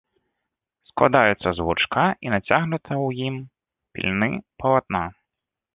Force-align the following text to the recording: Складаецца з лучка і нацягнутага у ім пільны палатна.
Складаецца 0.89 1.49
з 1.59 1.67
лучка 1.67 2.07
і 2.27 2.33
нацягнутага 2.37 2.97
у 3.07 3.15
ім 3.29 3.35
пільны 3.99 4.33
палатна. 4.65 5.05